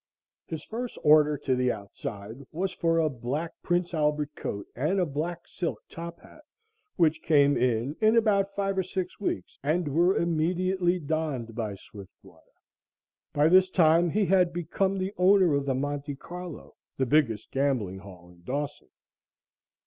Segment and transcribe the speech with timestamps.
[0.47, 5.05] His first order "to the outside" was for a black Prince Albert coat and a
[5.05, 6.41] black silk top hat,
[6.95, 12.41] which came in in about five or six weeks and were immediately donned by Swiftwater.
[13.31, 17.99] By this time he had become the owner of the Monte Carlo, the biggest gambling
[17.99, 18.89] hall in Dawson.